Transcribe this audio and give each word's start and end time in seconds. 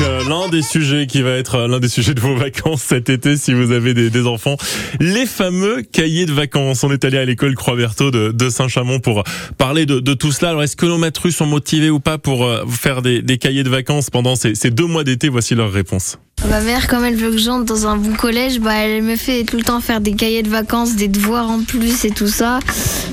euh, 0.00 0.28
l'un 0.28 0.48
des 0.48 0.62
sujets 0.62 1.06
qui 1.06 1.22
va 1.22 1.30
être 1.30 1.54
euh, 1.54 1.68
l'un 1.68 1.80
des 1.80 1.88
sujets 1.88 2.14
de 2.14 2.20
vos 2.20 2.34
vacances 2.36 2.82
cet 2.82 3.08
été 3.08 3.36
si 3.36 3.54
vous 3.54 3.72
avez 3.72 3.94
des, 3.94 4.26
enfants, 4.26 4.56
les 5.00 5.24
fameux 5.24 5.82
cahiers 5.82 6.26
de 6.26 6.32
vacances. 6.32 6.84
On 6.84 6.92
est 6.92 7.04
allé 7.04 7.16
à 7.16 7.24
l'école 7.24 7.54
Croix-Berthaud 7.54 8.10
de, 8.10 8.48
Saint-Chamond 8.48 9.00
pour 9.00 9.24
parler 9.56 9.86
de, 9.86 10.00
tout 10.14 10.32
cela. 10.32 10.50
Alors 10.50 10.62
est-ce 10.62 10.76
que 10.76 10.86
nos 10.86 10.98
matrus 10.98 11.36
sont 11.36 11.46
motivés 11.46 11.90
ou 11.90 12.00
pas 12.00 12.18
pour 12.18 12.44
euh, 12.44 12.64
faire 12.68 13.02
des, 13.02 13.22
des 13.22 13.38
cahiers 13.38 13.64
de 13.64 13.70
vacances 13.70 14.10
pendant 14.10 14.36
ces, 14.36 14.54
ces 14.54 14.70
deux 14.70 14.86
mois 14.86 15.04
d'été? 15.04 15.28
Voici 15.28 15.54
leur 15.54 15.72
réponse. 15.72 16.18
Ma 16.46 16.60
mère, 16.60 16.86
comme 16.86 17.04
elle 17.04 17.16
veut 17.16 17.32
que 17.32 17.38
j'entre 17.38 17.64
dans 17.64 17.86
un 17.86 17.96
bon 17.96 18.14
collège, 18.14 18.60
bah, 18.60 18.74
elle 18.74 19.02
me 19.02 19.16
fait 19.16 19.44
tout 19.44 19.56
le 19.56 19.64
temps 19.64 19.80
faire 19.80 20.00
des 20.00 20.12
cahiers 20.12 20.42
de 20.42 20.48
vacances, 20.48 20.94
des 20.94 21.08
devoirs 21.08 21.50
en 21.50 21.62
plus 21.62 22.04
et 22.04 22.10
tout 22.10 22.28
ça. 22.28 22.60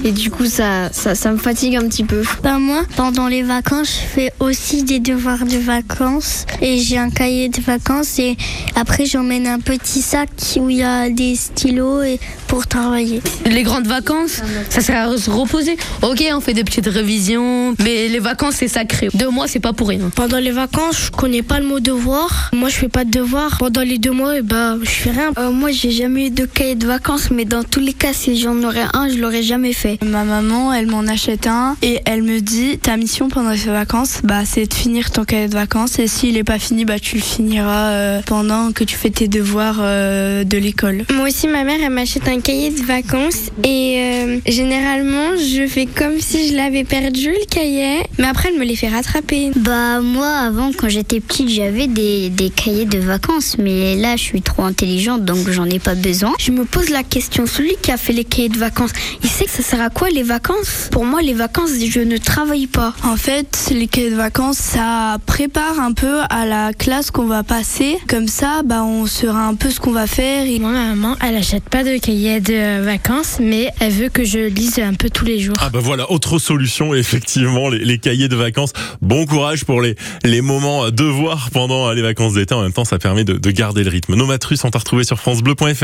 Et 0.04 0.12
du 0.12 0.30
coup, 0.30 0.46
ça, 0.46 0.89
ça, 0.94 1.16
ça 1.16 1.32
me 1.32 1.38
fatigue 1.38 1.75
un 1.75 1.88
petit 1.88 2.04
peu. 2.04 2.21
Bah 2.43 2.60
moi, 2.60 2.83
pendant 2.96 3.28
les 3.28 3.42
vacances, 3.42 3.88
je 3.88 4.07
fais 4.07 4.32
aussi 4.39 4.83
des 4.83 5.00
devoirs 5.00 5.46
de 5.46 5.57
vacances. 5.57 6.46
Et 6.61 6.78
j'ai 6.78 6.97
un 6.97 7.10
cahier 7.10 7.50
de 7.50 7.60
vacances. 7.61 8.19
Et 8.19 8.38
après, 8.75 9.06
j'emmène 9.06 9.47
un 9.47 9.60
petit 9.60 10.02
sac 10.02 10.30
où 10.57 10.69
il 10.69 10.78
y 10.78 10.83
a 10.83 11.10
des 11.10 11.36
stylos 11.36 12.04
et 12.04 12.19
pour 12.47 12.68
travailler. 12.68 13.21
Les 13.46 13.64
grandes 13.64 13.88
vacances, 13.88 14.42
ça 14.69 14.82
sert 14.82 15.10
à 15.10 15.18
se 15.18 15.30
reposer. 15.32 15.75
Ok, 16.04 16.24
on 16.32 16.39
fait 16.39 16.54
des 16.54 16.64
petites 16.64 16.88
révisions, 16.88 17.74
mais 17.80 18.07
les 18.07 18.19
vacances, 18.19 18.55
c'est 18.60 18.68
sacré. 18.68 19.10
Deux 19.16 19.30
mois, 19.30 19.47
c'est 19.47 19.60
pas 19.60 19.74
pour 19.74 19.89
rien. 19.89 20.11
Pendant 20.16 20.38
les 20.38 20.52
vacances, 20.52 21.07
je 21.07 21.11
connais 21.11 21.42
pas 21.42 21.60
le 21.60 21.66
mot 21.66 21.80
devoir. 21.80 22.52
Moi, 22.54 22.69
je 22.69 22.75
fais 22.75 22.89
pas 22.89 23.04
de 23.05 23.14
devoir. 23.15 23.57
Pendant 23.60 23.82
les 23.82 23.97
deux 23.97 24.11
mois, 24.11 24.42
bah, 24.42 24.75
je 24.82 24.89
fais 24.89 25.11
rien. 25.11 25.32
Euh, 25.37 25.50
moi, 25.50 25.71
j'ai 25.71 25.92
jamais 25.92 26.28
eu 26.28 26.29
de 26.32 26.46
cahier 26.46 26.75
de 26.75 26.86
vacances, 26.86 27.32
mais 27.32 27.46
dans 27.46 27.64
tous 27.64 27.79
les 27.79 27.93
cas, 27.93 28.11
si 28.11 28.38
j'en 28.38 28.61
aurais 28.64 28.86
un, 28.93 29.07
je 29.07 29.18
l'aurais 29.18 29.41
jamais 29.41 29.71
fait. 29.71 30.04
Ma 30.04 30.25
maman, 30.25 30.74
elle 30.74 30.88
m'en 30.88 31.07
achète 31.07 31.47
un 31.47 31.78
et 31.82 32.02
elle 32.05 32.23
me 32.23 32.41
dit 32.41 32.78
ta 32.78 32.97
mission 32.97 33.30
pendant 33.30 33.55
ces 33.55 33.69
vacances, 33.69 34.19
bah, 34.23 34.43
c'est 34.45 34.66
de 34.66 34.73
finir 34.73 35.11
ton 35.11 35.23
cahier 35.23 35.47
de 35.47 35.53
vacances 35.53 35.97
et 35.99 36.08
s'il 36.08 36.36
est 36.38 36.43
pas 36.43 36.59
fini, 36.59 36.83
bah, 36.83 36.99
tu 36.99 37.16
le 37.16 37.21
finiras 37.21 37.91
euh, 37.91 38.21
pendant 38.25 38.73
que 38.73 38.83
tu 38.83 38.95
fais 38.97 39.09
tes 39.09 39.30
devoirs 39.30 39.77
euh, 39.80 40.43
de 40.43 40.58
l'école. 40.58 41.05
Moi 41.13 41.27
aussi, 41.30 41.47
ma 41.47 41.63
mère, 41.63 41.80
elle 41.81 41.91
m'achète 41.91 42.27
un 42.27 42.41
cahier 42.41 42.71
de 42.71 42.81
vacances 42.81 43.49
et 43.63 43.97
euh, 43.97 44.39
généralement, 44.45 45.38
je 45.38 45.66
fais 45.67 45.86
comme 45.86 46.19
si 46.19 46.49
je 46.49 46.55
l'avais 46.55 46.83
perdu 46.83 47.30
le 47.30 47.45
cahier, 47.49 47.99
mais 48.17 48.27
après, 48.27 48.49
elle 48.52 48.59
me 48.59 48.66
les 48.66 48.75
fait 48.75 48.89
rattraper. 48.89 49.52
Bah 49.55 50.02
moi, 50.02 50.27
avant, 50.27 50.71
quand 50.77 50.89
j'étais 50.89 51.21
petite, 51.21 51.49
j'avais 51.49 51.88
des, 51.88 52.30
des 52.30 52.49
cahiers 52.49 52.86
de 52.86 53.05
vacances, 53.06 53.58
mais 53.58 53.95
là, 53.95 54.16
je 54.16 54.23
suis 54.23 54.42
trop 54.42 54.64
intelligente, 54.64 55.23
donc 55.23 55.50
j'en 55.50 55.66
ai 55.66 55.80
pas 55.80 55.95
besoin. 55.95 56.34
Je 56.39 56.52
me 56.52 56.66
pose 56.66 56.89
la 56.89 57.03
question, 57.03 57.45
celui 57.45 57.75
qui 57.81 57.92
a 57.92 57.98
fait 57.98 58.14
les 58.14 58.23
cahiers 58.23 58.50
de 58.50 58.58
vacances, 58.58 58.92
il 59.23 59.30
sait 59.30 59.45
que 59.45 59.52
ça 59.52 59.64
sert 59.64 59.81
à 59.81 59.89
quoi 59.89 60.09
les 60.09 60.23
vacances? 60.23 60.89
Pour 60.92 61.06
moi, 61.06 61.22
les 61.22 61.33
vacances, 61.33 61.72
je 61.88 62.00
ne 62.00 62.17
travaille 62.17 62.67
pas. 62.67 62.94
En 63.03 63.17
fait, 63.17 63.70
les 63.72 63.88
cahiers 63.88 64.11
de 64.11 64.16
vacances, 64.16 64.58
ça 64.58 65.17
prépare 65.26 65.80
un 65.80 65.94
peu 65.94 66.20
à 66.30 66.45
la 66.45 66.73
classe 66.73 67.11
qu'on 67.11 67.26
va 67.26 67.44
passer. 67.44 67.98
Comme 68.08 68.28
ça, 68.28 68.61
bah, 68.64 68.83
on 68.83 69.06
saura 69.06 69.45
un 69.45 69.56
peu 69.56 69.70
ce 69.70 69.80
qu'on 69.80 69.92
va 69.92 70.08
faire. 70.08 70.45
Et... 70.45 70.59
Moi, 70.59 70.72
ma 70.72 70.95
maman, 70.95 71.16
elle 71.22 71.36
achète 71.36 71.70
pas 71.70 71.83
de 71.83 71.98
cahiers 71.98 72.39
de 72.39 72.81
vacances, 72.81 73.38
mais 73.39 73.70
elle 73.80 73.92
veut 73.92 74.09
que 74.09 74.23
je 74.23 74.39
lise 74.39 74.80
un 74.80 74.94
peu 74.94 75.09
tous 75.09 75.26
les 75.26 75.39
jours. 75.39 75.56
Ah 75.59 75.70
bah 75.70 75.80
voilà, 75.81 76.11
autre 76.11 76.39
solution, 76.39 76.94
effectivement, 76.95 77.70
les, 77.70 77.80
les 77.80 77.98
cahiers 77.98 78.28
de 78.28 78.36
vacances. 78.36 78.73
Bon 79.02 79.26
courage 79.26 79.66
pour 79.66 79.81
les, 79.81 79.95
les 80.23 80.42
moments 80.42 80.89
devoirs 80.92 81.50
pendant 81.52 81.92
les 81.92 82.02
vacances 82.02 82.33
d'été. 82.33 82.53
En 82.53 82.61
même 82.61 82.73
temps, 82.73 82.86
ça 82.86 82.94
permet 82.99 83.23
de, 83.23 83.33
de 83.33 83.51
garder 83.51 83.83
le 83.83 83.89
rythme. 83.89 84.15
Nos 84.15 84.25
matrus 84.25 84.59
sont 84.59 84.75
à 84.75 84.79
retrouver 84.79 85.03
sur 85.03 85.19
francebleu.fr. 85.19 85.83